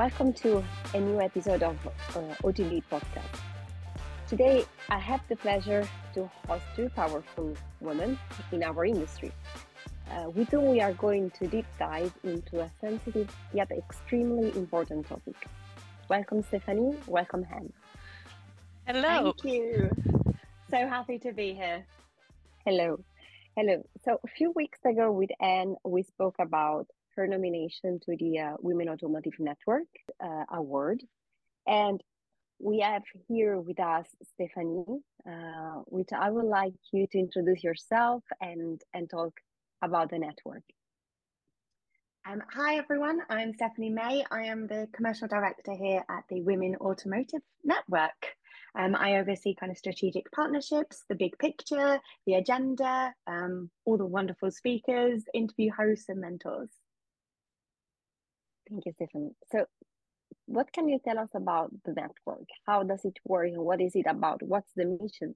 Welcome 0.00 0.32
to 0.44 0.64
a 0.94 0.98
new 0.98 1.20
episode 1.20 1.62
of 1.62 1.76
uh, 2.16 2.34
OT 2.42 2.82
podcast. 2.90 3.36
Today, 4.26 4.64
I 4.88 4.98
have 4.98 5.20
the 5.28 5.36
pleasure 5.36 5.86
to 6.14 6.30
host 6.48 6.64
two 6.74 6.88
powerful 6.88 7.54
women 7.82 8.18
in 8.50 8.62
our 8.62 8.86
industry. 8.86 9.30
Uh, 10.10 10.30
with 10.30 10.48
whom 10.48 10.70
we 10.70 10.80
are 10.80 10.94
going 10.94 11.30
to 11.32 11.46
deep 11.48 11.66
dive 11.78 12.14
into 12.24 12.60
a 12.60 12.70
sensitive 12.80 13.28
yet 13.52 13.70
extremely 13.72 14.48
important 14.56 15.06
topic. 15.06 15.36
Welcome, 16.08 16.40
Stephanie. 16.44 16.96
Welcome, 17.06 17.46
Anne. 17.54 17.70
Hello. 18.86 19.34
Thank 19.34 19.44
you. 19.44 19.90
So 20.70 20.78
happy 20.88 21.18
to 21.18 21.32
be 21.34 21.52
here. 21.52 21.84
Hello. 22.64 23.04
Hello. 23.54 23.82
So, 24.02 24.18
a 24.24 24.28
few 24.28 24.52
weeks 24.52 24.78
ago 24.86 25.12
with 25.12 25.30
Anne, 25.42 25.76
we 25.84 26.04
spoke 26.04 26.36
about 26.40 26.86
her 27.20 27.26
nomination 27.26 28.00
to 28.00 28.16
the 28.16 28.38
uh, 28.38 28.52
Women 28.60 28.88
Automotive 28.88 29.34
Network 29.38 29.90
uh, 30.24 30.44
Award. 30.54 31.02
And 31.66 32.02
we 32.58 32.80
have 32.80 33.02
here 33.28 33.60
with 33.60 33.78
us 33.78 34.06
Stephanie, 34.32 35.00
uh, 35.28 35.82
which 35.86 36.08
I 36.18 36.30
would 36.30 36.46
like 36.46 36.72
you 36.92 37.06
to 37.12 37.18
introduce 37.18 37.62
yourself 37.62 38.22
and, 38.40 38.80
and 38.94 39.08
talk 39.10 39.34
about 39.82 40.10
the 40.10 40.18
network. 40.18 40.62
Um, 42.26 42.42
hi, 42.54 42.76
everyone. 42.76 43.20
I'm 43.28 43.52
Stephanie 43.52 43.90
May. 43.90 44.24
I 44.30 44.44
am 44.44 44.66
the 44.66 44.88
commercial 44.94 45.28
director 45.28 45.74
here 45.74 46.02
at 46.08 46.24
the 46.30 46.40
Women 46.40 46.76
Automotive 46.80 47.42
Network. 47.64 48.20
Um, 48.78 48.94
I 48.94 49.18
oversee 49.18 49.54
kind 49.58 49.72
of 49.72 49.78
strategic 49.78 50.30
partnerships, 50.32 51.04
the 51.08 51.16
big 51.16 51.36
picture, 51.38 51.98
the 52.26 52.34
agenda, 52.34 53.12
um, 53.26 53.68
all 53.84 53.98
the 53.98 54.06
wonderful 54.06 54.50
speakers, 54.50 55.22
interview 55.34 55.70
hosts, 55.76 56.08
and 56.08 56.20
mentors. 56.20 56.70
Thank 58.70 58.86
you, 58.86 58.92
Stephanie. 58.94 59.32
So, 59.50 59.66
what 60.46 60.72
can 60.72 60.88
you 60.88 61.00
tell 61.04 61.18
us 61.18 61.30
about 61.34 61.70
the 61.84 61.92
network? 61.92 62.46
How 62.66 62.84
does 62.84 63.04
it 63.04 63.18
work? 63.24 63.50
What 63.54 63.80
is 63.80 63.96
it 63.96 64.06
about? 64.08 64.42
What's 64.42 64.70
the 64.76 64.84
mission? 64.86 65.34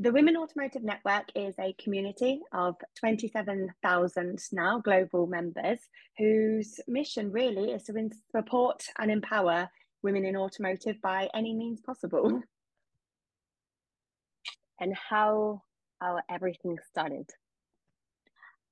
The 0.00 0.12
Women 0.12 0.36
Automotive 0.36 0.84
Network 0.84 1.24
is 1.34 1.54
a 1.58 1.74
community 1.82 2.40
of 2.52 2.76
27,000 3.00 4.38
now 4.52 4.78
global 4.78 5.26
members 5.26 5.80
whose 6.16 6.78
mission 6.86 7.32
really 7.32 7.72
is 7.72 7.82
to 7.84 8.10
support 8.30 8.84
and 8.98 9.10
empower 9.10 9.68
women 10.02 10.24
in 10.24 10.36
automotive 10.36 11.00
by 11.02 11.28
any 11.34 11.54
means 11.54 11.80
possible. 11.80 12.42
And 14.80 14.94
how 14.94 15.62
how 16.00 16.20
everything 16.30 16.76
started? 16.88 17.28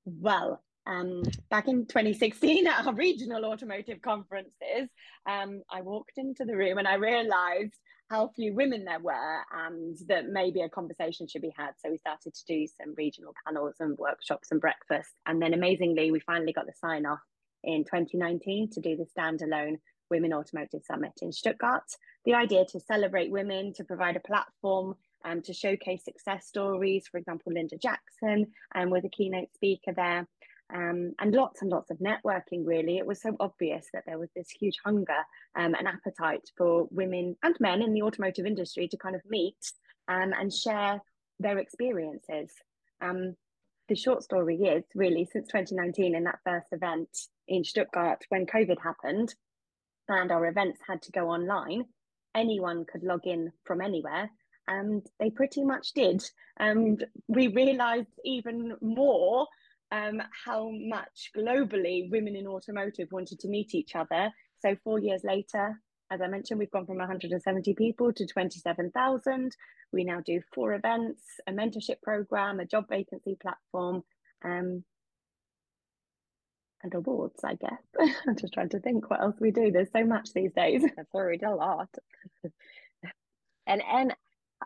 Well, 0.05 0.63
um, 0.87 1.23
back 1.51 1.69
in 1.69 1.87
2016 1.87 2.67
at 2.67 2.87
our 2.87 2.95
regional 2.95 3.45
automotive 3.45 4.01
conferences, 4.03 4.89
um, 5.29 5.62
I 5.70 5.83
walked 5.83 6.19
into 6.19 6.45
the 6.45 6.56
room 6.56 6.79
and 6.79 6.89
I 6.89 6.95
realized 6.95 7.75
how 8.09 8.29
few 8.29 8.55
women 8.55 8.84
there 8.84 9.01
were 9.01 9.39
and 9.53 9.97
that 10.07 10.29
maybe 10.29 10.61
a 10.61 10.69
conversation 10.69 11.27
should 11.27 11.42
be 11.42 11.53
had. 11.57 11.70
So 11.79 11.91
we 11.91 11.98
started 11.98 12.34
to 12.34 12.45
do 12.47 12.67
some 12.81 12.95
regional 12.97 13.34
panels 13.45 13.75
and 13.81 13.98
workshops 13.98 14.53
and 14.53 14.61
breakfast. 14.61 15.11
And 15.27 15.42
then 15.42 15.55
amazingly, 15.55 16.12
we 16.12 16.20
finally 16.20 16.53
got 16.53 16.67
the 16.67 16.73
sign 16.73 17.05
off 17.05 17.19
in 17.64 17.84
2019 17.84 18.70
to 18.70 18.81
do 18.81 18.97
the 18.97 19.07
standalone 19.17 19.79
Women 20.09 20.33
Automotive 20.33 20.83
Summit 20.84 21.12
in 21.20 21.33
Stuttgart. 21.33 21.83
The 22.25 22.34
idea 22.34 22.64
to 22.67 22.81
celebrate 22.81 23.33
women, 23.33 23.73
to 23.75 23.84
provide 23.84 24.14
a 24.14 24.20
platform 24.20 24.95
um, 25.25 25.42
to 25.42 25.53
showcase 25.53 26.05
success 26.05 26.47
stories, 26.47 27.09
for 27.11 27.19
example, 27.19 27.53
Linda 27.53 27.77
Jackson 27.77 28.47
um, 28.77 28.91
was 28.91 29.05
a 29.05 29.09
keynote 29.09 29.53
speaker 29.53 29.92
there 29.95 30.29
um, 30.75 31.12
and 31.19 31.34
lots 31.34 31.62
and 31.62 31.70
lots 31.70 31.91
of 31.91 31.98
networking, 31.98 32.64
really. 32.64 32.98
It 32.98 33.06
was 33.06 33.20
so 33.20 33.36
obvious 33.39 33.86
that 33.92 34.05
there 34.06 34.19
was 34.19 34.31
this 34.34 34.50
huge 34.50 34.77
hunger 34.84 35.25
um, 35.55 35.75
and 35.75 35.86
appetite 35.86 36.51
for 36.57 36.89
women 36.91 37.36
and 37.42 37.57
men 37.61 37.83
in 37.83 37.92
the 37.92 38.02
automotive 38.02 38.46
industry 38.46 38.89
to 38.89 38.96
kind 38.96 39.14
of 39.14 39.23
meet 39.29 39.58
um, 40.08 40.33
and 40.39 40.52
share 40.52 41.01
their 41.39 41.58
experiences. 41.58 42.52
Um, 43.01 43.36
the 43.89 43.95
short 43.95 44.23
story 44.23 44.57
is 44.57 44.85
really 44.95 45.29
since 45.33 45.46
2019, 45.48 46.14
in 46.17 46.24
that 46.24 46.41
first 46.45 46.67
event 46.73 47.08
in 47.46 47.62
Stuttgart, 47.62 48.24
when 48.30 48.46
COVID 48.46 48.80
happened 48.83 49.35
and 50.08 50.33
our 50.33 50.46
events 50.46 50.80
had 50.86 51.02
to 51.02 51.12
go 51.12 51.29
online, 51.29 51.85
anyone 52.35 52.85
could 52.85 53.05
log 53.05 53.27
in 53.27 53.52
from 53.64 53.80
anywhere 53.80 54.30
and 54.68 55.07
they 55.20 55.30
pretty 55.30 55.62
much 55.62 55.92
did. 55.92 56.23
And 56.58 57.05
we 57.29 57.48
realized 57.48 58.08
even 58.24 58.77
more 58.80 59.46
um, 59.92 60.20
how 60.45 60.70
much 60.73 61.30
globally 61.36 62.11
women 62.11 62.36
in 62.36 62.47
automotive 62.47 63.08
wanted 63.13 63.39
to 63.41 63.48
meet 63.48 63.74
each 63.74 63.95
other. 63.95 64.30
So 64.61 64.77
four 64.83 64.98
years 64.98 65.23
later, 65.24 65.80
as 66.11 66.20
I 66.20 66.29
mentioned, 66.29 66.61
we've 66.61 66.70
gone 66.70 66.86
from 66.86 66.98
170 66.98 67.74
people 67.74 68.13
to 68.13 68.27
27,000. 68.27 69.57
We 69.92 70.05
now 70.05 70.20
do 70.24 70.41
four 70.55 70.74
events, 70.74 71.23
a 71.47 71.52
mentorship 71.52 72.01
program, 72.02 72.61
a 72.61 72.64
job 72.64 72.86
vacancy 72.89 73.36
platform, 73.41 74.02
um, 74.45 74.85
and 76.83 76.95
awards, 76.95 77.42
I 77.45 77.55
guess. 77.55 77.83
I'm 78.27 78.36
just 78.36 78.53
trying 78.53 78.68
to 78.70 78.80
think 78.80 79.11
what 79.11 79.20
else 79.20 79.36
we 79.41 79.51
do. 79.51 79.70
There's 79.70 79.91
so 79.92 80.05
much 80.05 80.33
these 80.33 80.53
days. 80.53 80.85
Already 81.14 81.45
a 81.45 81.51
lot. 81.51 81.89
and 83.67 83.83
and 83.83 84.14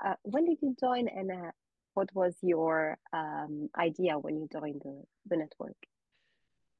uh, 0.03 0.15
when 0.23 0.45
did 0.45 0.59
you 0.61 0.77
join 0.79 1.09
uh, 1.09 1.51
what 1.95 2.09
was 2.15 2.35
your 2.43 2.99
um, 3.13 3.69
idea 3.79 4.19
when 4.19 4.37
you 4.37 4.49
joined 4.53 4.83
the, 4.85 5.03
the 5.29 5.37
network? 5.37 5.77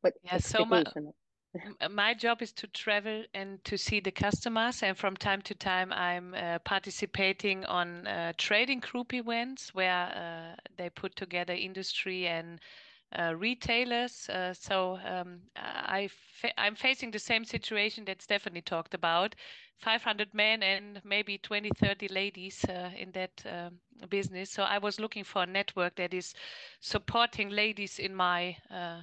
What 0.01 0.15
yeah, 0.23 0.39
so 0.39 0.65
my, 0.65 0.85
my 1.91 2.15
job 2.15 2.43
is 2.43 2.53
to 2.53 2.67
travel 2.69 3.25
and 3.35 3.63
to 3.65 3.77
see 3.77 4.01
the 4.01 4.11
customers 4.11 4.83
and 4.83 4.97
from 4.97 5.17
time 5.17 5.43
to 5.43 5.55
time 5.55 5.93
i'm 5.93 6.33
uh, 6.35 6.59
participating 6.61 7.65
on 7.65 8.07
uh, 8.07 8.33
trading 8.39 8.81
group 8.81 9.13
events 9.13 9.75
where 9.75 10.07
uh, 10.15 10.61
they 10.77 10.89
put 10.91 11.17
together 11.17 11.53
industry 11.53 12.29
and 12.29 12.61
uh, 13.19 13.35
retailers. 13.37 14.29
Uh, 14.29 14.53
so 14.55 14.99
um, 15.05 15.41
I 15.57 16.09
fa- 16.09 16.59
I'm 16.61 16.75
facing 16.75 17.11
the 17.11 17.19
same 17.19 17.45
situation 17.45 18.05
that 18.07 18.23
Stephanie 18.23 18.63
talked 18.63 18.95
about 18.95 19.35
500 19.79 20.35
men 20.35 20.63
and 20.63 21.01
maybe 21.05 21.39
20, 21.39 21.71
30 21.71 22.09
ladies 22.09 22.65
uh, 22.65 22.91
in 22.97 23.13
that 23.13 23.45
um, 23.47 23.81
business. 24.09 24.51
So 24.51 24.63
I 24.63 24.79
was 24.79 25.01
looking 25.01 25.25
for 25.25 25.43
a 25.43 25.47
network 25.47 25.97
that 25.97 26.15
is 26.15 26.35
supporting 26.81 27.51
ladies 27.51 27.99
in 27.99 28.15
my 28.15 28.57
uh, 28.71 29.03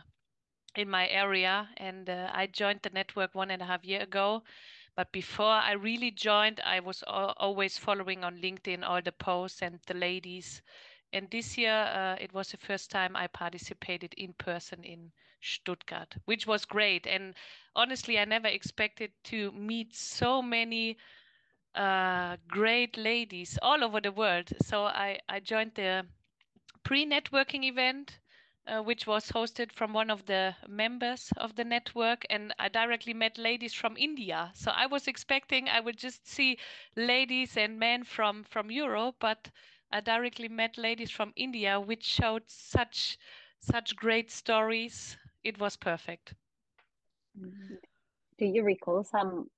in 0.76 0.90
my 0.90 1.08
area, 1.10 1.70
and 1.78 2.10
uh, 2.10 2.30
I 2.34 2.48
joined 2.48 2.82
the 2.84 2.90
network 2.90 3.34
one 3.36 3.52
and 3.52 3.62
a 3.62 3.66
half 3.66 3.84
year 3.84 4.02
ago. 4.02 4.44
But 4.96 5.12
before 5.12 5.52
I 5.52 5.74
really 5.74 6.12
joined, 6.12 6.60
I 6.62 6.80
was 6.80 7.04
always 7.08 7.78
following 7.78 8.24
on 8.24 8.38
LinkedIn 8.42 8.84
all 8.84 9.02
the 9.02 9.12
posts 9.12 9.62
and 9.62 9.80
the 9.88 9.94
ladies 9.94 10.62
and 11.14 11.30
this 11.30 11.58
year 11.58 11.74
uh, 11.74 12.16
it 12.20 12.34
was 12.34 12.52
the 12.52 12.58
first 12.58 12.92
time 12.92 13.16
I 13.16 13.28
participated 13.28 14.14
in 14.18 14.34
person 14.34 14.84
in 14.84 15.12
Stuttgart, 15.42 16.16
which 16.26 16.48
was 16.48 16.66
great. 16.66 17.08
And 17.08 17.36
honestly, 17.76 18.20
I 18.20 18.26
never 18.26 18.48
expected 18.48 19.12
to 19.26 19.52
meet 19.52 19.96
so 19.96 20.42
many 20.42 20.98
uh, 21.76 22.38
great 22.48 22.98
ladies 22.98 23.58
all 23.62 23.84
over 23.84 24.02
the 24.02 24.12
world. 24.12 24.50
So 24.64 24.86
I, 24.86 25.20
I 25.30 25.40
joined 25.40 25.74
the 25.76 26.06
pre-networking 26.84 27.64
event. 27.64 28.20
Uh, 28.68 28.84
which 28.84 29.08
was 29.08 29.32
hosted 29.32 29.72
from 29.72 29.94
one 29.94 30.10
of 30.10 30.26
the 30.26 30.54
members 30.68 31.32
of 31.38 31.56
the 31.56 31.64
network 31.64 32.26
and 32.30 32.54
i 32.60 32.68
directly 32.68 33.14
met 33.14 33.38
ladies 33.38 33.74
from 33.74 33.96
india 33.96 34.52
so 34.54 34.70
i 34.72 34.86
was 34.86 35.08
expecting 35.08 35.70
i 35.70 35.80
would 35.80 35.96
just 35.96 36.28
see 36.28 36.58
ladies 36.98 37.56
and 37.56 37.80
men 37.80 38.04
from 38.04 38.44
from 38.44 38.70
europe 38.70 39.16
but 39.22 39.50
I 39.92 40.02
directly 40.02 40.48
met 40.50 40.78
ladies 40.78 41.12
from 41.12 41.34
India, 41.36 41.80
which 41.80 42.04
showed 42.04 42.44
such 42.50 43.18
such 43.60 43.96
great 43.96 44.32
stories. 44.32 45.18
It 45.44 45.60
was 45.60 45.76
perfect. 45.76 46.34
Do 48.40 48.46
you 48.46 48.64
recall 48.64 49.04
some 49.04 49.50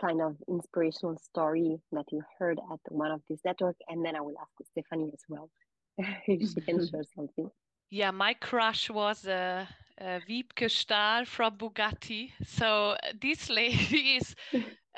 kind 0.00 0.20
of 0.20 0.36
inspirational 0.48 1.16
story 1.18 1.80
that 1.92 2.06
you 2.10 2.22
heard 2.38 2.58
at 2.72 2.80
one 2.90 3.10
of 3.10 3.22
these 3.28 3.40
network? 3.44 3.76
And 3.88 4.04
then 4.04 4.16
I 4.16 4.20
will 4.20 4.36
ask 4.40 4.52
Stephanie 4.70 5.10
as 5.12 5.24
well 5.28 5.50
if 5.98 6.48
she 6.50 6.60
can 6.60 6.80
share 6.90 7.04
something. 7.14 7.50
Yeah, 7.90 8.10
my 8.10 8.34
crush 8.34 8.90
was 8.90 9.26
uh, 9.26 9.66
uh, 10.00 10.20
Wiebke 10.28 10.70
Stahl 10.70 11.24
from 11.24 11.56
Bugatti. 11.56 12.32
So 12.44 12.90
uh, 13.02 13.12
this 13.20 13.48
lady 13.48 14.16
is, 14.16 14.34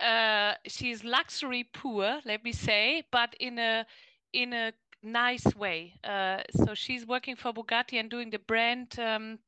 uh, 0.00 0.54
she's 0.66 1.04
luxury 1.04 1.64
poor, 1.64 2.20
let 2.24 2.42
me 2.44 2.52
say, 2.52 3.04
but 3.12 3.34
in 3.40 3.58
a 3.58 3.86
in 4.32 4.52
a 4.52 4.72
nice 5.02 5.54
way. 5.54 5.94
Uh, 6.04 6.42
so 6.52 6.74
she's 6.74 7.06
working 7.06 7.36
for 7.36 7.52
Bugatti 7.52 7.98
and 7.98 8.10
doing 8.10 8.30
the 8.30 8.38
brand 8.38 8.98
um, 8.98 9.38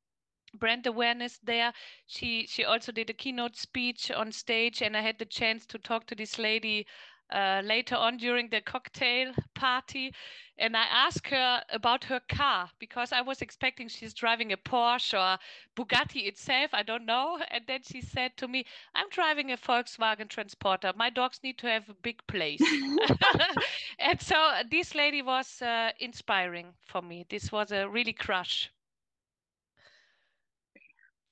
brand 0.55 0.87
awareness 0.87 1.39
there. 1.43 1.73
She 2.07 2.47
she 2.47 2.65
also 2.65 2.93
did 2.93 3.11
a 3.11 3.15
keynote 3.15 3.57
speech 3.57 4.11
on 4.11 4.33
stage, 4.33 4.83
and 4.83 4.97
I 4.97 5.01
had 5.03 5.19
the 5.19 5.25
chance 5.27 5.67
to 5.67 5.79
talk 5.79 6.07
to 6.07 6.15
this 6.15 6.39
lady 6.39 6.87
uh, 7.33 7.63
later 7.65 7.97
on 7.97 8.17
during 8.17 8.49
the 8.51 8.61
cocktail 8.61 9.33
party 9.55 10.13
and 10.59 10.77
I 10.77 10.85
asked 10.85 11.27
her 11.29 11.63
about 11.71 12.05
her 12.05 12.21
car 12.29 12.71
because 12.79 13.11
I 13.11 13.21
was 13.23 13.43
expecting 13.43 13.89
she's 13.89 14.15
driving 14.15 14.53
a 14.53 14.57
Porsche 14.57 15.19
or 15.19 15.39
Bugatti 15.77 16.27
itself. 16.27 16.71
I 16.73 16.83
don't 16.83 17.07
know. 17.07 17.41
And 17.51 17.65
then 17.67 17.81
she 17.83 18.01
said 18.01 18.37
to 18.37 18.47
me, 18.47 18.67
I'm 18.95 19.09
driving 19.11 19.51
a 19.51 19.57
Volkswagen 19.57 20.29
Transporter. 20.29 20.93
My 20.95 21.11
dogs 21.11 21.41
need 21.43 21.59
to 21.59 21.67
have 21.67 21.89
a 21.89 21.95
big 21.95 22.25
place. 22.27 22.63
and 23.99 24.21
so 24.21 24.53
this 24.71 24.95
lady 24.95 25.23
was 25.23 25.61
uh, 25.63 25.91
inspiring 25.99 26.75
for 26.81 27.03
me. 27.03 27.27
This 27.29 27.51
was 27.51 27.73
a 27.73 27.89
really 27.89 28.13
crush. 28.13 28.71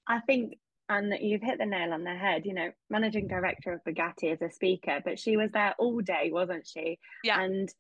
I 0.09 0.19
think 0.27 0.55
and 0.91 1.15
you've 1.21 1.41
hit 1.41 1.59
the 1.59 1.65
nail 1.65 1.95
on 1.95 2.05
the 2.05 2.15
head 2.15 2.45
you 2.45 2.53
know 2.53 2.71
managing 2.91 3.27
director 3.27 3.73
of 3.73 3.81
bugatti 3.85 4.31
as 4.31 4.43
a 4.43 4.51
speaker 4.51 5.01
but 5.03 5.19
she 5.19 5.39
was 5.39 5.51
there 5.53 5.75
all 5.79 6.01
day 6.01 6.29
wasn't 6.31 6.67
she 6.67 6.99
yeah 7.25 7.41
and 7.41 7.73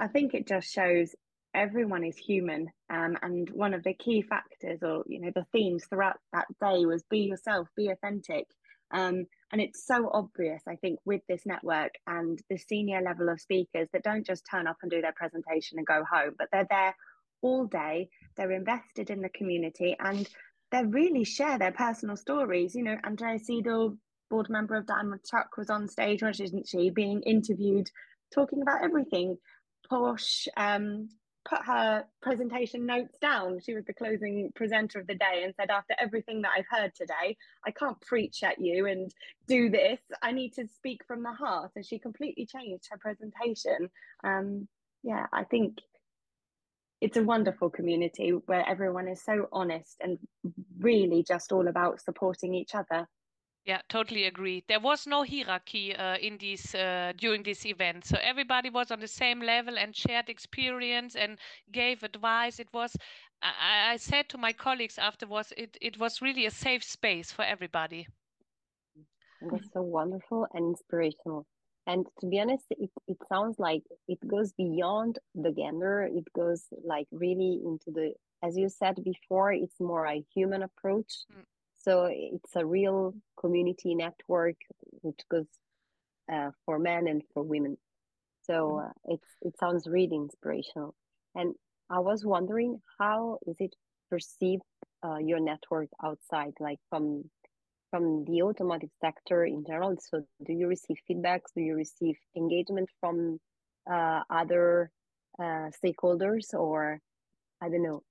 I 0.00 0.06
think 0.06 0.34
it 0.34 0.46
just 0.46 0.72
shows 0.72 1.14
everyone 1.54 2.04
is 2.04 2.16
human. 2.16 2.68
Um, 2.90 3.16
and 3.22 3.48
one 3.50 3.74
of 3.74 3.82
the 3.82 3.94
key 3.94 4.22
factors 4.22 4.82
or, 4.82 5.02
you 5.06 5.20
know, 5.20 5.32
the 5.34 5.46
themes 5.52 5.84
throughout 5.88 6.16
that 6.32 6.46
day 6.60 6.86
was 6.86 7.02
be 7.10 7.20
yourself, 7.20 7.68
be 7.76 7.88
authentic. 7.88 8.46
Um, 8.90 9.26
and 9.52 9.60
it's 9.60 9.86
so 9.86 10.10
obvious, 10.12 10.62
I 10.68 10.76
think, 10.76 10.98
with 11.04 11.20
this 11.28 11.44
network 11.44 11.92
and 12.06 12.40
the 12.48 12.56
senior 12.56 13.02
level 13.02 13.28
of 13.28 13.40
speakers 13.40 13.88
that 13.92 14.04
don't 14.04 14.26
just 14.26 14.46
turn 14.50 14.66
up 14.66 14.76
and 14.82 14.90
do 14.90 15.02
their 15.02 15.12
presentation 15.12 15.78
and 15.78 15.86
go 15.86 16.04
home, 16.10 16.34
but 16.38 16.48
they're 16.52 16.66
there 16.70 16.94
all 17.42 17.66
day, 17.66 18.08
they're 18.36 18.52
invested 18.52 19.10
in 19.10 19.20
the 19.20 19.28
community 19.30 19.96
and 20.00 20.28
they 20.70 20.84
really 20.84 21.24
share 21.24 21.58
their 21.58 21.72
personal 21.72 22.16
stories. 22.16 22.74
You 22.74 22.82
know, 22.84 22.96
Andrea 23.04 23.38
Seidel, 23.38 23.96
board 24.30 24.48
member 24.50 24.76
of 24.76 24.86
Daimler 24.86 25.20
Truck, 25.28 25.56
was 25.56 25.70
on 25.70 25.88
stage, 25.88 26.22
wasn't 26.22 26.68
she, 26.68 26.90
being 26.90 27.22
interviewed, 27.22 27.90
talking 28.34 28.62
about 28.62 28.84
everything 28.84 29.38
Porsche 29.90 30.48
um, 30.56 31.08
put 31.48 31.64
her 31.64 32.04
presentation 32.20 32.86
notes 32.86 33.16
down. 33.20 33.60
She 33.60 33.74
was 33.74 33.84
the 33.84 33.94
closing 33.94 34.52
presenter 34.54 35.00
of 35.00 35.06
the 35.06 35.14
day 35.14 35.42
and 35.44 35.54
said, 35.54 35.70
After 35.70 35.94
everything 35.98 36.42
that 36.42 36.52
I've 36.56 36.66
heard 36.70 36.94
today, 36.94 37.36
I 37.66 37.70
can't 37.70 38.00
preach 38.00 38.42
at 38.42 38.60
you 38.60 38.86
and 38.86 39.12
do 39.46 39.70
this. 39.70 40.00
I 40.22 40.32
need 40.32 40.54
to 40.54 40.66
speak 40.66 41.02
from 41.06 41.22
the 41.22 41.32
heart. 41.32 41.72
And 41.76 41.86
she 41.86 41.98
completely 41.98 42.46
changed 42.46 42.88
her 42.90 42.98
presentation. 42.98 43.90
Um, 44.24 44.68
yeah, 45.02 45.26
I 45.32 45.44
think 45.44 45.78
it's 47.00 47.16
a 47.16 47.22
wonderful 47.22 47.70
community 47.70 48.30
where 48.46 48.68
everyone 48.68 49.08
is 49.08 49.22
so 49.22 49.48
honest 49.52 49.96
and 50.00 50.18
really 50.78 51.22
just 51.22 51.52
all 51.52 51.68
about 51.68 52.00
supporting 52.00 52.54
each 52.54 52.74
other. 52.74 53.06
Yeah, 53.64 53.82
totally 53.88 54.24
agree. 54.24 54.64
There 54.66 54.80
was 54.80 55.06
no 55.06 55.24
hierarchy 55.24 55.94
uh, 55.94 56.16
in 56.16 56.38
these 56.38 56.74
uh, 56.74 57.12
during 57.18 57.42
this 57.42 57.66
event, 57.66 58.06
so 58.06 58.16
everybody 58.22 58.70
was 58.70 58.90
on 58.90 59.00
the 59.00 59.08
same 59.08 59.40
level 59.40 59.78
and 59.78 59.94
shared 59.94 60.30
experience 60.30 61.14
and 61.14 61.38
gave 61.70 62.02
advice. 62.02 62.58
It 62.58 62.68
was, 62.72 62.96
I, 63.42 63.92
I 63.92 63.96
said 63.98 64.30
to 64.30 64.38
my 64.38 64.54
colleagues 64.54 64.96
afterwards, 64.98 65.52
it 65.56 65.76
it 65.82 65.98
was 65.98 66.22
really 66.22 66.46
a 66.46 66.50
safe 66.50 66.82
space 66.82 67.30
for 67.30 67.42
everybody. 67.42 68.06
That's 69.42 69.70
so 69.72 69.82
wonderful 69.82 70.46
and 70.54 70.68
inspirational. 70.68 71.46
And 71.88 72.06
to 72.20 72.26
be 72.26 72.38
honest, 72.38 72.66
it, 72.70 72.90
it 73.08 73.16
sounds 73.28 73.58
like 73.58 73.82
it 74.06 74.18
goes 74.28 74.52
beyond 74.52 75.18
the 75.34 75.50
gender. 75.50 76.08
It 76.08 76.32
goes 76.32 76.62
like 76.84 77.08
really 77.10 77.60
into 77.64 77.90
the, 77.90 78.12
as 78.46 78.56
you 78.56 78.68
said 78.68 78.96
before, 79.02 79.52
it's 79.52 79.80
more 79.80 80.06
a 80.06 80.22
human 80.34 80.62
approach. 80.62 81.12
Mm 81.32 81.44
so 81.88 82.08
it's 82.10 82.54
a 82.56 82.66
real 82.66 83.14
community 83.40 83.94
network 83.94 84.56
which 85.00 85.20
goes 85.30 85.46
uh, 86.30 86.50
for 86.66 86.78
men 86.78 87.06
and 87.06 87.22
for 87.32 87.42
women. 87.42 87.78
So 88.42 88.54
mm-hmm. 88.54 88.88
uh, 88.88 89.14
it's 89.14 89.28
it 89.42 89.58
sounds 89.58 89.86
really 89.86 90.16
inspirational. 90.16 90.94
And 91.34 91.54
I 91.88 92.00
was 92.00 92.24
wondering 92.24 92.80
how 92.98 93.38
is 93.46 93.56
it 93.58 93.74
perceived 94.10 94.62
uh, 95.02 95.18
your 95.18 95.40
network 95.40 95.88
outside, 96.04 96.52
like 96.60 96.78
from 96.90 97.30
from 97.90 98.24
the 98.24 98.42
automotive 98.42 98.90
sector 99.00 99.44
in 99.44 99.64
general? 99.64 99.96
So 99.98 100.22
do 100.44 100.52
you 100.52 100.66
receive 100.66 100.98
feedbacks? 101.08 101.52
Do 101.54 101.62
you 101.62 101.74
receive 101.74 102.16
engagement 102.36 102.88
from 103.00 103.40
uh, 103.90 104.22
other 104.30 104.90
uh, 105.38 105.70
stakeholders, 105.82 106.54
or 106.54 107.00
I 107.62 107.68
don't 107.68 107.82
know? 107.82 108.02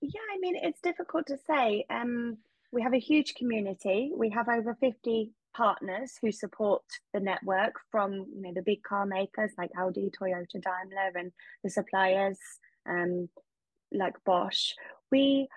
Yeah, 0.00 0.20
I 0.34 0.38
mean, 0.40 0.56
it's 0.60 0.80
difficult 0.80 1.26
to 1.28 1.38
say. 1.46 1.84
Um, 1.88 2.38
we 2.72 2.82
have 2.82 2.94
a 2.94 2.98
huge 2.98 3.34
community. 3.34 4.10
We 4.16 4.30
have 4.30 4.48
over 4.48 4.74
50 4.74 5.30
partners 5.54 6.14
who 6.20 6.32
support 6.32 6.82
the 7.12 7.20
network 7.20 7.74
from 7.90 8.12
you 8.12 8.42
know 8.42 8.52
the 8.54 8.62
big 8.62 8.82
car 8.82 9.06
makers 9.06 9.52
like 9.58 9.70
Audi, 9.78 10.10
Toyota, 10.10 10.54
Daimler, 10.54 11.12
and 11.14 11.32
the 11.62 11.70
suppliers 11.70 12.38
um, 12.88 13.28
like 13.92 14.14
Bosch. 14.24 14.72
We 15.10 15.48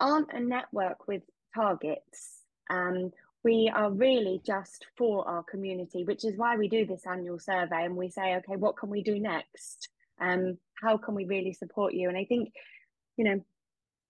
aren't 0.00 0.32
a 0.32 0.40
network 0.40 1.06
with 1.06 1.22
targets. 1.54 2.40
Um, 2.70 3.10
we 3.42 3.70
are 3.74 3.90
really 3.90 4.40
just 4.44 4.86
for 4.96 5.28
our 5.28 5.42
community, 5.42 6.04
which 6.04 6.24
is 6.24 6.36
why 6.36 6.56
we 6.56 6.68
do 6.68 6.86
this 6.86 7.06
annual 7.06 7.38
survey 7.38 7.84
and 7.84 7.96
we 7.96 8.08
say, 8.08 8.36
okay, 8.36 8.56
what 8.56 8.76
can 8.76 8.88
we 8.88 9.02
do 9.02 9.20
next? 9.20 9.90
Um, 10.20 10.58
how 10.82 10.96
can 10.96 11.14
we 11.14 11.26
really 11.26 11.52
support 11.52 11.92
you? 11.92 12.08
And 12.08 12.16
I 12.16 12.24
think, 12.24 12.52
you 13.16 13.24
know, 13.24 13.44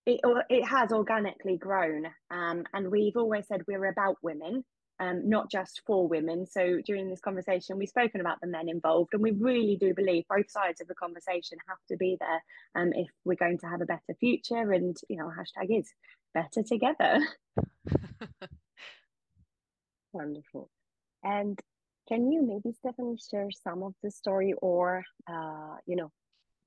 it, 0.06 0.20
it 0.48 0.64
has 0.64 0.92
organically 0.92 1.56
grown. 1.56 2.06
Um, 2.30 2.64
and 2.72 2.90
we've 2.90 3.16
always 3.16 3.46
said 3.48 3.62
we're 3.66 3.86
about 3.86 4.18
women, 4.22 4.64
um, 5.00 5.28
not 5.28 5.50
just 5.50 5.82
for 5.86 6.06
women. 6.06 6.46
So 6.46 6.80
during 6.84 7.08
this 7.08 7.20
conversation, 7.20 7.78
we've 7.78 7.88
spoken 7.88 8.20
about 8.20 8.40
the 8.40 8.46
men 8.46 8.68
involved, 8.68 9.10
and 9.12 9.22
we 9.22 9.32
really 9.32 9.76
do 9.76 9.94
believe 9.94 10.24
both 10.28 10.50
sides 10.50 10.80
of 10.80 10.88
the 10.88 10.94
conversation 10.94 11.58
have 11.68 11.78
to 11.88 11.96
be 11.96 12.16
there 12.20 12.42
um, 12.74 12.92
if 12.94 13.08
we're 13.24 13.34
going 13.34 13.58
to 13.58 13.66
have 13.66 13.80
a 13.80 13.86
better 13.86 14.14
future. 14.20 14.72
And, 14.72 14.96
you 15.08 15.16
know, 15.16 15.30
hashtag 15.30 15.78
is 15.78 15.90
better 16.32 16.62
together. 16.62 17.18
Wonderful. 20.12 20.70
And 21.22 21.58
can 22.08 22.30
you 22.30 22.42
maybe, 22.42 22.74
Stephanie, 22.76 23.16
share 23.30 23.48
some 23.50 23.82
of 23.82 23.94
the 24.02 24.10
story 24.10 24.54
or, 24.60 25.04
uh, 25.28 25.76
you 25.86 25.96
know, 25.96 26.12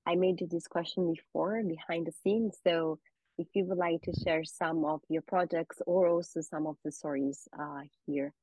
I 0.06 0.16
made 0.16 0.42
you 0.42 0.48
this 0.48 0.68
question 0.68 1.14
before 1.14 1.62
behind 1.64 2.08
the 2.08 2.14
scenes. 2.24 2.58
So 2.66 3.00
if 3.38 3.48
you 3.54 3.66
would 3.66 3.78
like 3.78 4.02
to 4.04 4.14
share 4.14 4.44
some 4.44 4.86
of 4.86 5.02
your 5.10 5.22
projects 5.22 5.82
or 5.86 6.08
also 6.08 6.42
some 6.42 6.68
of 6.68 6.78
the 6.84 6.92
stories 6.92 7.48
uh, 7.58 7.82
here. 8.06 8.34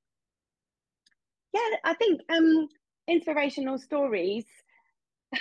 Yeah, 1.52 1.76
I 1.84 1.94
think 1.94 2.20
um, 2.30 2.68
inspirational 3.06 3.78
stories 3.78 4.44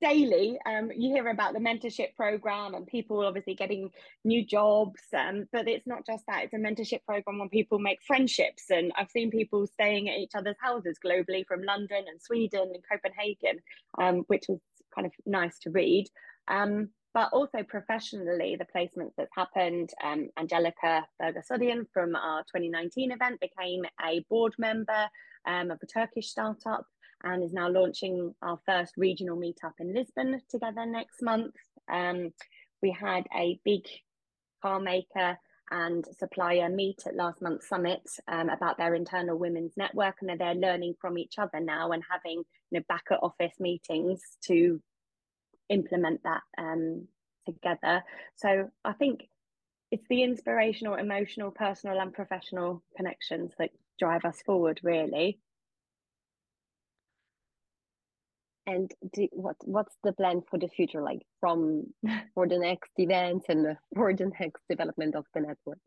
daily. 0.00 0.58
Um, 0.66 0.90
you 0.94 1.12
hear 1.14 1.28
about 1.28 1.54
the 1.54 1.60
mentorship 1.60 2.14
program 2.16 2.74
and 2.74 2.86
people 2.86 3.24
obviously 3.24 3.54
getting 3.54 3.90
new 4.24 4.44
jobs, 4.44 5.00
um, 5.16 5.46
but 5.52 5.68
it's 5.68 5.86
not 5.86 6.06
just 6.06 6.24
that. 6.26 6.44
It's 6.44 6.54
a 6.54 6.58
mentorship 6.58 7.04
program 7.04 7.38
when 7.38 7.48
people 7.48 7.78
make 7.78 7.98
friendships, 8.06 8.64
and 8.70 8.92
I've 8.96 9.10
seen 9.10 9.30
people 9.30 9.66
staying 9.66 10.08
at 10.08 10.18
each 10.18 10.32
other's 10.34 10.56
houses 10.60 10.98
globally 11.04 11.46
from 11.46 11.62
London 11.62 12.04
and 12.08 12.20
Sweden 12.20 12.72
and 12.74 12.82
Copenhagen, 12.90 13.60
um, 14.00 14.24
which 14.28 14.44
was 14.48 14.60
kind 14.94 15.06
of 15.06 15.12
nice 15.26 15.58
to 15.60 15.70
read. 15.70 16.06
Um, 16.48 16.90
but 17.18 17.30
also 17.32 17.64
professionally, 17.64 18.54
the 18.56 18.64
placements 18.64 19.10
that's 19.16 19.34
happened. 19.34 19.90
Um, 20.04 20.28
Angelica 20.38 21.04
Bergasodian 21.20 21.84
from 21.92 22.14
our 22.14 22.42
2019 22.42 23.10
event 23.10 23.40
became 23.40 23.82
a 24.00 24.24
board 24.30 24.54
member 24.56 25.08
um, 25.44 25.72
of 25.72 25.80
a 25.82 25.86
Turkish 25.86 26.28
startup 26.28 26.86
and 27.24 27.42
is 27.42 27.52
now 27.52 27.68
launching 27.68 28.36
our 28.40 28.56
first 28.64 28.94
regional 28.96 29.36
meetup 29.36 29.72
in 29.80 29.92
Lisbon 29.92 30.40
together 30.48 30.86
next 30.86 31.20
month. 31.20 31.56
Um, 31.90 32.32
we 32.82 32.92
had 32.92 33.26
a 33.36 33.58
big 33.64 33.82
car 34.62 34.78
maker 34.78 35.36
and 35.72 36.06
supplier 36.16 36.68
meet 36.68 37.02
at 37.04 37.16
last 37.16 37.42
month's 37.42 37.68
summit 37.68 38.08
um, 38.28 38.48
about 38.48 38.78
their 38.78 38.94
internal 38.94 39.36
women's 39.36 39.72
network 39.76 40.18
and 40.20 40.38
they're 40.38 40.54
learning 40.54 40.94
from 41.00 41.18
each 41.18 41.34
other 41.36 41.58
now 41.58 41.90
and 41.90 42.04
having 42.08 42.44
you 42.70 42.78
know, 42.78 42.84
back 42.88 43.06
at 43.10 43.18
office 43.24 43.54
meetings 43.58 44.22
to 44.44 44.80
implement 45.68 46.22
that 46.24 46.42
um, 46.56 47.08
together. 47.46 48.02
So 48.36 48.70
I 48.84 48.92
think 48.92 49.28
it's 49.90 50.06
the 50.08 50.22
inspirational, 50.22 50.94
emotional, 50.94 51.50
personal, 51.50 52.00
and 52.00 52.12
professional 52.12 52.82
connections 52.96 53.52
that 53.58 53.70
drive 53.98 54.24
us 54.24 54.40
forward, 54.42 54.80
really. 54.82 55.40
And 58.66 58.92
do, 59.14 59.28
what 59.32 59.56
what's 59.64 59.96
the 60.04 60.12
plan 60.12 60.42
for 60.50 60.58
the 60.58 60.68
future, 60.68 61.00
like 61.00 61.22
from 61.40 61.84
for 62.34 62.46
the 62.46 62.58
next 62.58 62.90
event 62.98 63.44
and 63.48 63.78
for 63.94 64.12
the 64.12 64.30
next 64.38 64.62
development 64.68 65.14
of 65.14 65.24
the 65.32 65.40
network? 65.40 65.78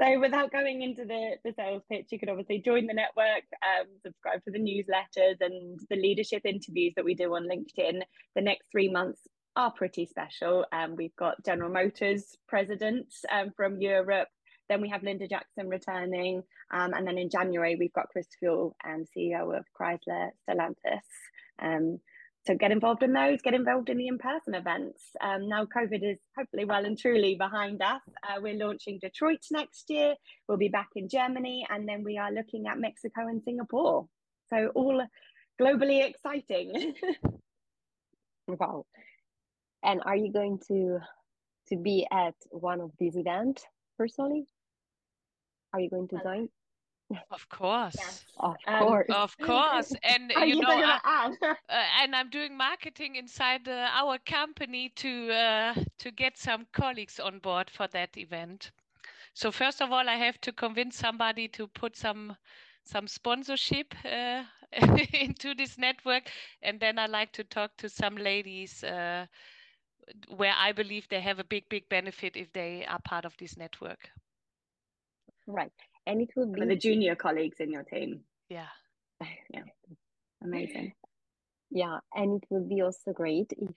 So 0.00 0.18
without 0.18 0.50
going 0.50 0.82
into 0.82 1.04
the, 1.04 1.36
the 1.44 1.52
sales 1.56 1.82
pitch, 1.88 2.06
you 2.10 2.18
could 2.18 2.28
obviously 2.28 2.60
join 2.60 2.86
the 2.86 2.94
network, 2.94 3.44
um, 3.62 3.86
subscribe 4.02 4.42
to 4.44 4.50
the 4.50 4.58
newsletters 4.58 5.36
and 5.40 5.78
the 5.88 5.96
leadership 5.96 6.42
interviews 6.44 6.94
that 6.96 7.04
we 7.04 7.14
do 7.14 7.32
on 7.34 7.48
LinkedIn. 7.48 8.00
The 8.34 8.42
next 8.42 8.66
three 8.72 8.90
months 8.90 9.20
are 9.54 9.70
pretty 9.70 10.06
special. 10.06 10.66
Um, 10.72 10.96
we've 10.96 11.14
got 11.14 11.44
General 11.44 11.70
Motors 11.70 12.36
presidents 12.48 13.24
um, 13.30 13.52
from 13.56 13.80
Europe, 13.80 14.28
Then 14.68 14.80
we 14.80 14.88
have 14.88 15.04
Linda 15.04 15.28
Jackson 15.28 15.68
returning. 15.68 16.42
Um, 16.72 16.92
and 16.92 17.06
then 17.06 17.18
in 17.18 17.30
January, 17.30 17.76
we've 17.78 17.92
got 17.92 18.08
Chris 18.08 18.26
Feuell, 18.42 18.72
um, 18.84 19.04
CEO 19.16 19.56
of 19.56 19.64
Chrysler 19.80 20.30
Stellantis. 20.48 21.06
So 22.46 22.54
get 22.54 22.72
involved 22.72 23.02
in 23.02 23.14
those, 23.14 23.40
get 23.40 23.54
involved 23.54 23.88
in 23.88 23.96
the 23.96 24.08
in-person 24.08 24.54
events. 24.54 25.02
Um, 25.22 25.48
now 25.48 25.64
COVID 25.64 26.12
is 26.12 26.18
hopefully 26.36 26.66
well 26.66 26.84
and 26.84 26.98
truly 26.98 27.36
behind 27.36 27.80
us. 27.80 28.02
Uh, 28.22 28.38
we're 28.40 28.54
launching 28.54 28.98
Detroit 29.00 29.40
next 29.50 29.88
year. 29.88 30.14
We'll 30.46 30.58
be 30.58 30.68
back 30.68 30.90
in 30.94 31.08
Germany, 31.08 31.66
and 31.70 31.88
then 31.88 32.04
we 32.04 32.18
are 32.18 32.30
looking 32.30 32.66
at 32.66 32.78
Mexico 32.78 33.28
and 33.28 33.42
Singapore. 33.42 34.08
So 34.50 34.70
all 34.74 35.06
globally 35.58 36.06
exciting. 36.06 36.94
wow. 38.46 38.84
And 39.82 40.02
are 40.04 40.16
you 40.16 40.30
going 40.30 40.60
to 40.68 40.98
to 41.68 41.76
be 41.76 42.06
at 42.12 42.34
one 42.50 42.82
of 42.82 42.90
these 42.98 43.16
events 43.16 43.64
personally? 43.98 44.44
Are 45.72 45.80
you 45.80 45.88
going 45.88 46.08
to 46.08 46.20
join? 46.22 46.48
Of 47.30 47.48
course. 47.48 47.96
Yes. 47.96 48.24
Of 48.38 48.56
um, 48.66 48.78
course. 48.82 49.06
Of 49.10 49.38
course. 49.42 49.92
And 50.02 50.32
you, 50.38 50.46
you 50.46 50.60
know, 50.60 50.68
I, 50.68 51.30
uh, 51.42 51.54
and 52.02 52.16
I'm 52.16 52.30
doing 52.30 52.56
marketing 52.56 53.16
inside 53.16 53.68
uh, 53.68 53.88
our 53.92 54.18
company 54.18 54.90
to 54.96 55.30
uh, 55.30 55.74
to 55.98 56.10
get 56.10 56.38
some 56.38 56.66
colleagues 56.72 57.20
on 57.20 57.38
board 57.40 57.70
for 57.70 57.86
that 57.88 58.16
event. 58.16 58.70
So 59.34 59.50
first 59.50 59.82
of 59.82 59.92
all, 59.92 60.08
I 60.08 60.16
have 60.16 60.40
to 60.42 60.52
convince 60.52 60.96
somebody 60.96 61.48
to 61.48 61.66
put 61.68 61.96
some 61.96 62.36
some 62.84 63.06
sponsorship 63.06 63.94
uh, 64.04 64.44
into 65.12 65.54
this 65.54 65.78
network, 65.78 66.30
and 66.62 66.80
then 66.80 66.98
I 66.98 67.06
like 67.06 67.32
to 67.32 67.44
talk 67.44 67.76
to 67.78 67.88
some 67.88 68.16
ladies 68.16 68.82
uh, 68.82 69.26
where 70.28 70.54
I 70.56 70.72
believe 70.72 71.08
they 71.08 71.20
have 71.20 71.38
a 71.38 71.44
big, 71.44 71.68
big 71.68 71.88
benefit 71.88 72.36
if 72.36 72.52
they 72.52 72.84
are 72.86 73.00
part 73.00 73.24
of 73.24 73.36
this 73.36 73.56
network. 73.56 74.10
Right 75.46 75.72
and 76.06 76.20
it 76.20 76.30
will 76.36 76.50
be 76.52 76.60
For 76.60 76.66
the 76.66 76.76
junior 76.76 77.14
colleagues 77.14 77.60
in 77.60 77.70
your 77.70 77.82
team. 77.82 78.20
Yeah. 78.48 78.66
Yeah. 79.50 79.62
Amazing. 80.42 80.92
Yeah 81.70 81.98
and 82.14 82.42
it 82.42 82.46
will 82.50 82.68
be 82.68 82.82
also 82.82 83.12
great 83.12 83.52
if 83.56 83.74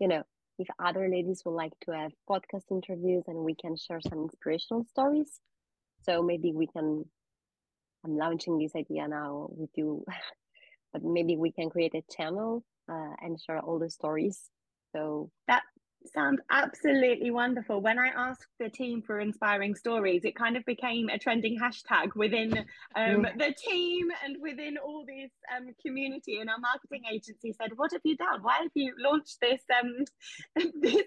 you 0.00 0.08
know 0.08 0.22
if 0.58 0.68
other 0.78 1.08
ladies 1.08 1.42
would 1.44 1.54
like 1.54 1.72
to 1.82 1.92
have 1.92 2.12
podcast 2.28 2.64
interviews 2.70 3.24
and 3.26 3.38
we 3.38 3.54
can 3.54 3.76
share 3.76 4.00
some 4.00 4.22
inspirational 4.22 4.84
stories. 4.84 5.40
So 6.02 6.22
maybe 6.22 6.52
we 6.52 6.66
can 6.66 7.04
i'm 8.04 8.16
launching 8.16 8.58
this 8.58 8.74
idea 8.74 9.06
now 9.06 9.48
with 9.52 9.70
you 9.76 10.04
but 10.92 11.02
maybe 11.02 11.36
we 11.36 11.52
can 11.52 11.70
create 11.70 11.94
a 11.94 12.02
channel 12.14 12.64
uh, 12.90 13.14
and 13.20 13.40
share 13.40 13.60
all 13.60 13.78
the 13.78 13.90
stories. 13.90 14.50
So 14.94 15.30
that 15.48 15.62
sounds 16.08 16.40
absolutely 16.50 17.30
wonderful. 17.30 17.80
When 17.80 17.98
I 17.98 18.08
asked 18.08 18.46
the 18.58 18.68
team 18.68 19.02
for 19.02 19.20
inspiring 19.20 19.74
stories, 19.74 20.24
it 20.24 20.34
kind 20.34 20.56
of 20.56 20.64
became 20.64 21.08
a 21.08 21.18
trending 21.18 21.58
hashtag 21.58 22.14
within 22.16 22.64
um, 22.96 23.26
the 23.36 23.54
team 23.56 24.08
and 24.24 24.36
within 24.40 24.76
all 24.78 25.04
this 25.06 25.30
um, 25.54 25.68
community. 25.84 26.38
And 26.38 26.48
our 26.48 26.58
marketing 26.58 27.02
agency 27.12 27.52
said, 27.52 27.70
"What 27.76 27.92
have 27.92 28.00
you 28.04 28.16
done? 28.16 28.42
Why 28.42 28.58
have 28.62 28.70
you 28.74 28.94
launched 28.98 29.38
this 29.40 29.62
um, 29.80 30.04
this 30.80 31.06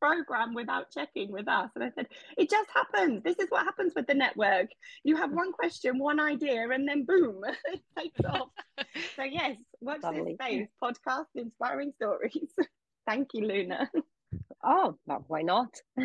program 0.00 0.54
without 0.54 0.90
checking 0.90 1.30
with 1.30 1.48
us?" 1.48 1.70
And 1.74 1.84
I 1.84 1.90
said, 1.94 2.06
"It 2.38 2.50
just 2.50 2.70
happens. 2.72 3.22
This 3.22 3.36
is 3.38 3.50
what 3.50 3.64
happens 3.64 3.92
with 3.94 4.06
the 4.06 4.14
network. 4.14 4.68
You 5.04 5.16
have 5.16 5.32
one 5.32 5.52
question, 5.52 5.98
one 5.98 6.20
idea, 6.20 6.68
and 6.70 6.88
then 6.88 7.04
boom, 7.04 7.42
it 7.66 7.82
takes 7.98 8.20
off." 8.24 8.48
so 9.16 9.22
yes, 9.22 9.56
watch 9.80 10.02
Lovely. 10.02 10.36
this 10.38 10.46
space 10.46 10.68
podcast, 10.82 11.26
inspiring 11.34 11.92
stories. 11.96 12.54
Thank 13.06 13.28
you, 13.34 13.46
Luna. 13.46 13.88
Oh, 14.66 14.98
well, 15.06 15.24
why 15.28 15.42
not? 15.42 15.80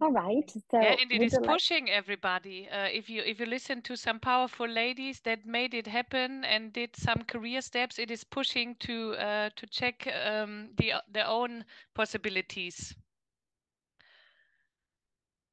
All 0.00 0.10
right. 0.10 0.50
So 0.50 0.80
yeah, 0.80 0.96
and 1.00 1.12
it 1.12 1.22
is 1.22 1.38
pushing 1.44 1.84
like... 1.84 1.94
everybody. 1.94 2.68
Uh, 2.68 2.88
if 2.92 3.08
you 3.08 3.22
if 3.22 3.38
you 3.38 3.46
listen 3.46 3.82
to 3.82 3.96
some 3.96 4.18
powerful 4.18 4.68
ladies 4.68 5.20
that 5.20 5.46
made 5.46 5.74
it 5.74 5.86
happen 5.86 6.44
and 6.44 6.72
did 6.72 6.96
some 6.96 7.22
career 7.22 7.62
steps, 7.62 8.00
it 8.00 8.10
is 8.10 8.24
pushing 8.24 8.74
to 8.80 9.12
uh, 9.12 9.50
to 9.54 9.66
check 9.68 10.08
um, 10.26 10.70
the 10.76 10.94
their 11.08 11.28
own 11.28 11.64
possibilities. 11.94 12.96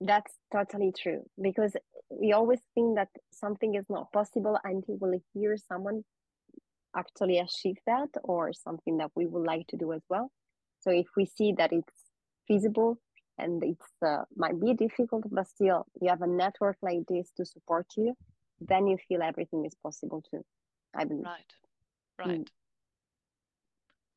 That's 0.01 0.33
totally 0.51 0.93
true 0.99 1.21
because 1.39 1.75
we 2.09 2.33
always 2.33 2.61
think 2.73 2.95
that 2.95 3.09
something 3.31 3.75
is 3.75 3.85
not 3.87 4.11
possible 4.11 4.57
until 4.63 4.97
we 4.99 5.21
hear 5.35 5.57
someone 5.57 6.03
actually 6.95 7.37
achieve 7.37 7.77
that 7.85 8.09
or 8.23 8.51
something 8.53 8.97
that 8.97 9.11
we 9.15 9.27
would 9.27 9.45
like 9.45 9.67
to 9.67 9.77
do 9.77 9.93
as 9.93 10.01
well. 10.09 10.31
So 10.79 10.91
if 10.91 11.07
we 11.15 11.25
see 11.25 11.53
that 11.57 11.71
it's 11.71 11.93
feasible 12.47 12.99
and 13.37 13.63
it's 13.63 13.91
uh, 14.05 14.23
might 14.35 14.59
be 14.59 14.73
difficult, 14.73 15.23
but 15.31 15.47
still 15.47 15.85
you 16.01 16.09
have 16.09 16.21
a 16.21 16.27
network 16.27 16.77
like 16.81 17.05
this 17.07 17.31
to 17.37 17.45
support 17.45 17.87
you, 17.97 18.15
then 18.59 18.87
you 18.87 18.97
feel 19.07 19.21
everything 19.21 19.65
is 19.65 19.75
possible 19.83 20.23
too. 20.29 20.43
I 20.95 21.05
believe. 21.05 21.25
Right. 21.25 21.53
Right. 22.17 22.41
Mm. 22.41 22.47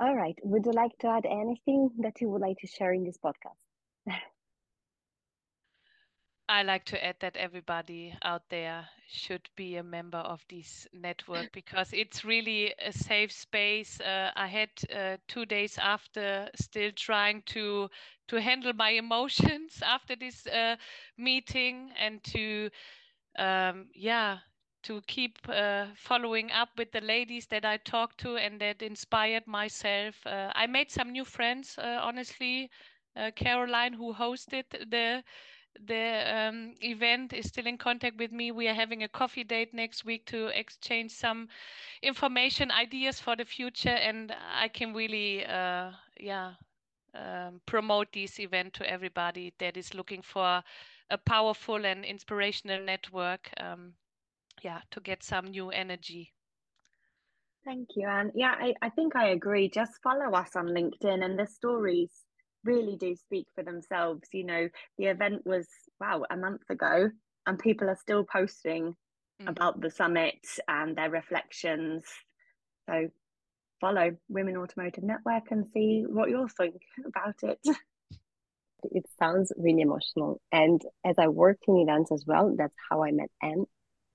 All 0.00 0.16
right. 0.16 0.36
Would 0.42 0.66
you 0.66 0.72
like 0.72 0.98
to 1.00 1.08
add 1.08 1.26
anything 1.26 1.90
that 1.98 2.20
you 2.20 2.28
would 2.30 2.40
like 2.40 2.58
to 2.58 2.66
share 2.66 2.92
in 2.92 3.04
this 3.04 3.18
podcast? 3.18 3.62
I 6.48 6.62
like 6.62 6.84
to 6.86 7.04
add 7.04 7.16
that 7.20 7.36
everybody 7.36 8.14
out 8.22 8.48
there 8.50 8.88
should 9.08 9.48
be 9.56 9.76
a 9.76 9.82
member 9.82 10.18
of 10.18 10.44
this 10.48 10.86
network 10.92 11.50
because 11.52 11.92
it's 11.92 12.24
really 12.24 12.74
a 12.78 12.92
safe 12.92 13.32
space. 13.32 14.00
Uh, 14.00 14.30
I 14.36 14.46
had 14.46 14.70
uh, 14.94 15.16
two 15.28 15.46
days 15.46 15.78
after 15.78 16.48
still 16.54 16.90
trying 16.92 17.42
to 17.54 17.90
to 18.28 18.40
handle 18.40 18.72
my 18.74 18.90
emotions 19.04 19.82
after 19.84 20.14
this 20.16 20.46
uh, 20.46 20.76
meeting 21.16 21.90
and 21.98 22.22
to 22.24 22.70
um, 23.38 23.88
yeah 23.94 24.38
to 24.82 25.00
keep 25.06 25.38
uh, 25.48 25.86
following 25.94 26.50
up 26.52 26.68
with 26.76 26.90
the 26.92 27.00
ladies 27.00 27.46
that 27.46 27.64
I 27.64 27.76
talked 27.78 28.18
to 28.20 28.36
and 28.36 28.60
that 28.60 28.82
inspired 28.82 29.46
myself. 29.46 30.26
Uh, 30.26 30.50
I 30.54 30.66
made 30.66 30.90
some 30.90 31.10
new 31.12 31.24
friends, 31.24 31.78
uh, 31.78 32.00
honestly. 32.02 32.70
Caroline, 33.36 33.92
who 33.94 34.14
hosted 34.14 34.64
the 34.70 35.22
the 35.86 36.34
um, 36.34 36.74
event 36.80 37.32
is 37.32 37.46
still 37.48 37.66
in 37.66 37.78
contact 37.78 38.18
with 38.18 38.32
me. 38.32 38.50
We 38.52 38.68
are 38.68 38.74
having 38.74 39.02
a 39.02 39.08
coffee 39.08 39.44
date 39.44 39.74
next 39.74 40.04
week 40.04 40.26
to 40.26 40.46
exchange 40.48 41.12
some 41.12 41.48
information, 42.02 42.70
ideas 42.70 43.20
for 43.20 43.36
the 43.36 43.44
future, 43.44 43.88
and 43.88 44.34
I 44.54 44.68
can 44.68 44.94
really, 44.94 45.44
uh, 45.46 45.92
yeah, 46.18 46.54
um, 47.14 47.60
promote 47.66 48.12
this 48.12 48.40
event 48.40 48.74
to 48.74 48.88
everybody 48.88 49.52
that 49.58 49.76
is 49.76 49.94
looking 49.94 50.22
for 50.22 50.62
a 51.10 51.18
powerful 51.18 51.84
and 51.84 52.04
inspirational 52.04 52.82
network. 52.84 53.50
Um, 53.58 53.94
yeah, 54.62 54.80
to 54.90 55.00
get 55.00 55.22
some 55.22 55.46
new 55.46 55.70
energy. 55.70 56.32
Thank 57.64 57.90
you, 57.96 58.08
and 58.08 58.32
yeah, 58.34 58.54
I, 58.58 58.74
I 58.82 58.90
think 58.90 59.16
I 59.16 59.28
agree. 59.30 59.68
Just 59.68 60.00
follow 60.02 60.32
us 60.34 60.56
on 60.56 60.66
LinkedIn, 60.66 61.24
and 61.24 61.38
the 61.38 61.46
stories 61.46 62.24
really 62.64 62.96
do 62.96 63.14
speak 63.16 63.46
for 63.54 63.62
themselves. 63.62 64.28
You 64.32 64.44
know, 64.44 64.68
the 64.98 65.06
event 65.06 65.42
was, 65.44 65.66
wow, 66.00 66.22
a 66.30 66.36
month 66.36 66.62
ago, 66.70 67.10
and 67.46 67.58
people 67.58 67.88
are 67.88 67.96
still 67.96 68.24
posting 68.24 68.94
mm. 69.40 69.48
about 69.48 69.80
the 69.80 69.90
summit 69.90 70.46
and 70.68 70.96
their 70.96 71.10
reflections. 71.10 72.04
So 72.88 73.08
follow 73.80 74.16
Women 74.28 74.56
Automotive 74.56 75.04
Network 75.04 75.50
and 75.50 75.66
see 75.72 76.04
what 76.06 76.30
you're 76.30 76.48
thinking 76.48 76.80
about 77.06 77.36
it. 77.42 77.58
It 78.90 79.04
sounds 79.18 79.52
really 79.56 79.82
emotional. 79.82 80.40
And 80.50 80.82
as 81.04 81.16
I 81.16 81.28
worked 81.28 81.64
in 81.68 81.76
events 81.76 82.10
as 82.10 82.24
well, 82.26 82.54
that's 82.58 82.74
how 82.90 83.04
I 83.04 83.12
met 83.12 83.30
Anne. 83.40 83.64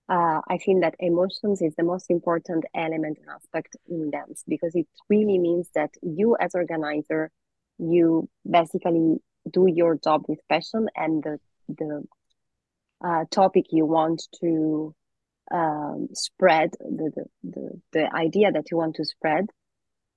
Uh, 0.10 0.42
I 0.48 0.58
think 0.58 0.82
that 0.82 0.96
emotions 1.00 1.62
is 1.62 1.74
the 1.76 1.84
most 1.84 2.10
important 2.10 2.66
element 2.76 3.18
and 3.20 3.30
aspect 3.30 3.76
in 3.90 4.12
dance 4.12 4.44
because 4.48 4.74
it 4.76 4.88
really 5.10 5.38
means 5.38 5.70
that 5.76 5.92
you 6.02 6.38
as 6.40 6.56
organizer 6.56 7.32
you 7.78 8.30
basically 8.50 9.18
do 9.50 9.68
your 9.68 9.98
job 9.98 10.24
with 10.28 10.40
passion 10.50 10.88
and 10.96 11.24
the 11.24 11.40
the 11.70 12.04
uh, 13.04 13.26
topic 13.30 13.66
you 13.70 13.86
want 13.86 14.24
to 14.42 14.94
um, 15.52 16.08
spread 16.14 16.72
the, 16.80 17.12
the, 17.16 17.26
the 17.44 17.82
the 17.94 18.16
idea 18.16 18.52
that 18.52 18.72
you 18.72 18.78
want 18.78 18.96
to 18.96 19.06
spread 19.06 19.46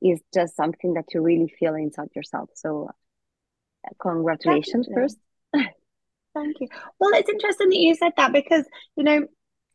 is 0.03 0.21
just 0.33 0.57
something 0.57 0.95
that 0.95 1.05
you 1.13 1.21
really 1.21 1.53
feel 1.59 1.75
inside 1.75 2.09
yourself. 2.17 2.49
So 2.55 2.89
uh, 2.89 3.93
congratulations 4.01 4.89
first. 4.93 5.19
Thank 5.53 6.61
you. 6.61 6.69
Well 6.99 7.11
it's 7.15 7.29
interesting 7.29 7.71
that 7.71 7.77
you 7.77 7.95
said 7.95 8.13
that 8.17 8.33
because 8.33 8.65
you 8.97 9.05
know 9.05 9.27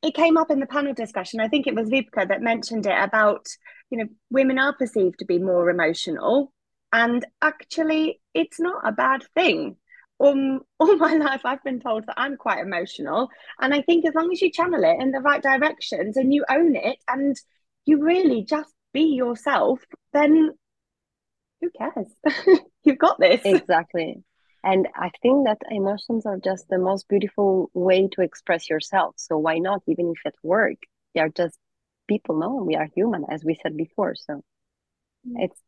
it 0.02 0.14
came 0.14 0.38
up 0.38 0.52
in 0.52 0.60
the 0.60 0.68
panel 0.68 0.94
discussion. 0.94 1.40
I 1.40 1.48
think 1.48 1.68
it 1.68 1.76
was 1.76 1.90
Wiebke 1.90 2.28
that 2.28 2.42
mentioned 2.42 2.86
it 2.86 2.98
about 2.98 3.46
you 3.90 4.00
know 4.00 4.06
women 4.30 4.60
are 4.60 4.76
perceived 4.76 5.20
to 5.20 5.26
be 5.26 5.40
more 5.40 5.70
emotional 5.70 6.52
and 6.92 7.26
actually, 7.42 8.22
it's 8.34 8.60
not 8.60 8.88
a 8.88 8.92
bad 8.92 9.24
thing. 9.36 9.78
Um, 10.20 10.62
all 10.80 10.96
my 10.98 11.14
life, 11.16 11.42
I've 11.46 11.64
been 11.64 11.80
told 11.80 12.06
that 12.08 12.16
I'm 12.18 12.38
quite 12.38 12.60
emotional. 12.60 13.30
And 13.60 13.74
I 13.74 13.82
think 13.82 14.06
as 14.06 14.16
long 14.16 14.32
as 14.32 14.42
you 14.42 14.52
channel 14.52 14.84
it 14.84 15.02
in 15.02 15.12
the 15.12 15.20
right 15.20 15.42
directions 15.42 16.18
and 16.18 16.34
you 16.34 16.46
own 16.50 16.76
it 16.76 16.98
and 17.08 17.36
you 17.86 18.04
really 18.04 18.44
just 18.44 18.74
be 18.94 19.16
yourself, 19.16 19.80
then 20.14 20.52
who 21.62 21.70
cares? 21.78 22.60
You've 22.84 22.98
got 22.98 23.20
this. 23.20 23.42
Exactly. 23.44 24.24
And 24.64 24.88
I 24.96 25.12
think 25.22 25.46
that 25.46 25.62
emotions 25.70 26.26
are 26.26 26.40
just 26.44 26.68
the 26.70 26.80
most 26.80 27.08
beautiful 27.08 27.70
way 27.74 28.08
to 28.14 28.22
express 28.22 28.68
yourself. 28.68 29.14
So 29.18 29.38
why 29.38 29.60
not, 29.60 29.84
even 29.88 30.12
if 30.16 30.26
at 30.26 30.34
work, 30.42 30.78
they 31.14 31.22
are 31.22 31.30
just 31.30 31.58
people 32.08 32.40
know 32.40 32.64
we 32.66 32.76
are 32.76 32.88
human, 32.96 33.26
as 33.30 33.44
we 33.44 33.58
said 33.62 33.78
before. 33.78 34.16
So 34.16 34.44
mm. 35.28 35.34
it's 35.38 35.60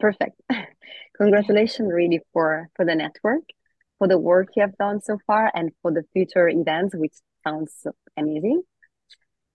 perfect. 0.00 0.40
Congratulations 1.16 1.92
really 1.92 2.20
for 2.32 2.68
for 2.76 2.84
the 2.84 2.94
network, 2.94 3.42
for 3.98 4.08
the 4.08 4.18
work 4.18 4.48
you 4.56 4.62
have 4.62 4.76
done 4.76 5.00
so 5.00 5.18
far 5.26 5.50
and 5.54 5.70
for 5.82 5.92
the 5.92 6.04
future 6.12 6.48
events, 6.48 6.94
which 6.94 7.14
sounds 7.46 7.86
amazing. 8.16 8.62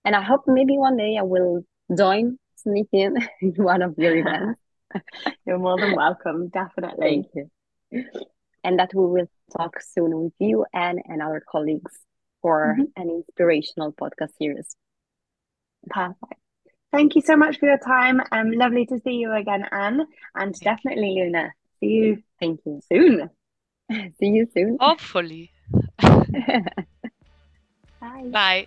And 0.04 0.16
I 0.16 0.22
hope 0.22 0.42
maybe 0.46 0.78
one 0.78 0.96
day 0.96 1.16
I 1.18 1.22
will 1.22 1.64
join, 1.96 2.38
sneak 2.56 2.88
in 2.92 3.16
in 3.42 3.54
one 3.56 3.82
of 3.82 3.94
your 3.98 4.16
events. 4.16 4.60
You're 5.46 5.58
more 5.58 5.78
than 5.78 5.94
welcome, 5.94 6.48
definitely. 6.48 7.06
Thank 7.06 7.26
you. 7.34 8.04
And 8.64 8.78
that 8.78 8.92
we 8.94 9.04
will 9.04 9.30
talk 9.56 9.80
soon 9.80 10.16
with 10.18 10.32
you 10.38 10.66
and, 10.72 11.00
and 11.06 11.22
our 11.22 11.40
colleagues 11.40 11.92
for 12.42 12.76
mm-hmm. 12.78 13.00
an 13.00 13.10
inspirational 13.10 13.92
podcast 13.92 14.36
series. 14.38 14.76
Perfect. 15.88 16.39
Thank 16.92 17.14
you 17.14 17.22
so 17.22 17.36
much 17.36 17.58
for 17.58 17.66
your 17.66 17.78
time. 17.78 18.20
Um, 18.32 18.50
lovely 18.52 18.86
to 18.86 19.00
see 19.00 19.12
you 19.12 19.32
again, 19.32 19.64
Anne, 19.70 20.06
and 20.34 20.54
definitely 20.60 21.14
Luna. 21.14 21.52
See 21.78 21.86
you. 21.86 22.22
Thank 22.40 22.60
you 22.66 22.80
soon. 22.88 23.30
see 24.18 24.26
you 24.26 24.48
soon. 24.52 24.76
Hopefully. 24.80 25.52
Bye. 28.00 28.30
Bye. 28.32 28.66